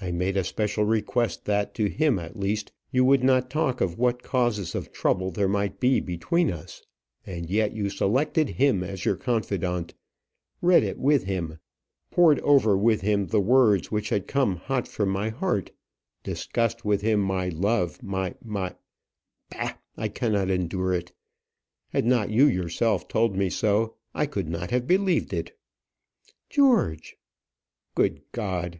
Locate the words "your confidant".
9.04-9.94